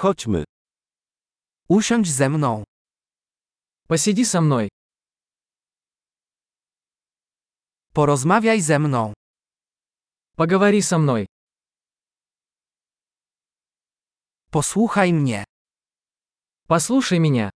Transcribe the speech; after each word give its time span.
Chodźmy. 0.00 0.43
Usiądź 1.67 2.07
ze 2.11 2.29
mną. 2.29 2.63
Посиди 3.87 4.25
со 4.25 4.41
мной. 4.41 4.69
Porozmawiaj 7.93 8.61
ze 8.61 8.79
mną. 8.79 9.13
Поговори 10.37 10.81
со 10.81 10.97
мной. 10.97 11.27
Posłuchaj 14.51 15.13
mnie. 15.13 15.43
Послушай 16.67 17.19
меня. 17.19 17.49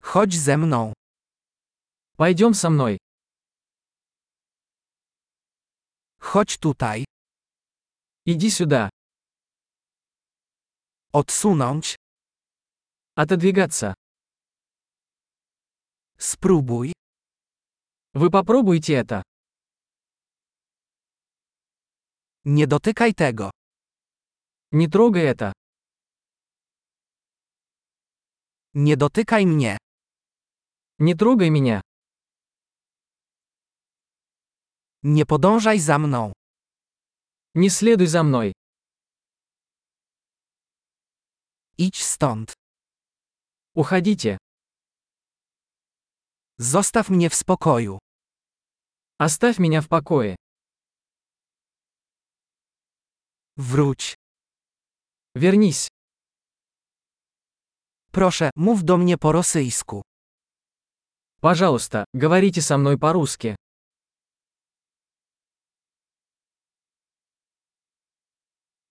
Chodź 0.00 0.34
ze 0.34 0.56
mną. 0.56 0.92
Пойдем 2.16 2.54
со 2.54 2.70
мной. 2.70 2.98
Chodź 6.18 6.58
tutaj. 6.58 7.04
Иди 8.26 8.50
сюда. 8.50 8.90
Odsunąć. 11.12 11.96
Отодвигаться. 13.16 13.94
Spróbuj. 16.18 16.92
Вы 18.14 18.30
попробуйте 18.30 18.94
это. 18.94 19.22
Nie 22.44 22.66
dotykaj 22.66 23.14
tego. 23.14 23.50
Не 24.72 24.88
трогай 24.88 25.24
это. 25.26 25.52
Nie 28.74 28.96
dotykaj 28.96 29.46
mnie. 29.46 29.78
Не 30.98 31.14
трогай 31.16 31.50
меня. 31.50 31.80
Nie 35.02 35.26
podążaj 35.26 35.80
za 35.80 35.98
mną. 35.98 36.32
Не 37.54 37.70
следуй 37.70 38.06
за 38.06 38.22
мной. 38.22 38.52
Idź 41.79 42.03
stąd. 42.03 42.53
Уходите. 43.75 44.37
Zostaw 46.57 47.09
mnie 47.09 47.29
w 47.29 47.35
spokoju. 47.35 47.97
Оставь 49.19 49.59
меня 49.59 49.81
в 49.81 49.87
покое. 49.87 50.35
Wróć. 53.57 54.15
Вернись. 55.35 55.87
Proszę, 58.11 58.49
mów 58.55 58.83
do 58.83 58.97
mnie 58.97 59.17
po 59.17 59.31
rosyjsku. 59.31 60.01
Пожалуйста, 61.41 62.05
говорите 62.13 62.61
со 62.61 62.77
мной 62.77 62.97
по-русски. 62.97 63.55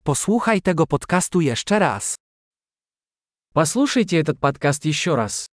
Posłuchaj 0.04 0.62
tego 0.62 0.86
podcastu 0.86 1.40
jeszcze 1.40 1.78
raz. 1.78 2.14
Послушайте 3.53 4.17
этот 4.17 4.39
подкаст 4.39 4.85
еще 4.85 5.15
раз. 5.15 5.47